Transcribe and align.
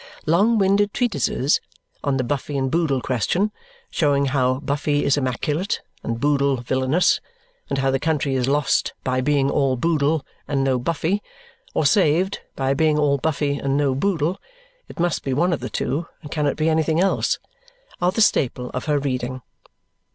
Long 0.25 0.57
winded 0.57 0.95
treatises 0.95 1.61
on 2.03 2.17
the 2.17 2.23
Buffy 2.23 2.57
and 2.57 2.71
Boodle 2.71 3.01
question, 3.01 3.51
showing 3.91 4.25
how 4.25 4.55
Buffy 4.59 5.05
is 5.05 5.15
immaculate 5.15 5.81
and 6.01 6.19
Boodle 6.19 6.57
villainous, 6.57 7.21
and 7.69 7.77
how 7.77 7.91
the 7.91 7.99
country 7.99 8.33
is 8.33 8.47
lost 8.47 8.93
by 9.03 9.21
being 9.21 9.51
all 9.51 9.75
Boodle 9.75 10.25
and 10.47 10.63
no 10.63 10.79
Buffy, 10.79 11.21
or 11.75 11.85
saved 11.85 12.39
by 12.55 12.73
being 12.73 12.97
all 12.97 13.19
Buffy 13.19 13.59
and 13.59 13.77
no 13.77 13.93
Boodle 13.93 14.41
(it 14.87 14.99
must 14.99 15.21
be 15.23 15.33
one 15.35 15.53
of 15.53 15.59
the 15.59 15.69
two, 15.69 16.07
and 16.23 16.31
cannot 16.31 16.55
be 16.55 16.67
anything 16.67 16.99
else), 16.99 17.37
are 18.01 18.11
the 18.11 18.21
staple 18.21 18.71
of 18.71 18.85
her 18.85 18.97
reading. 18.97 19.43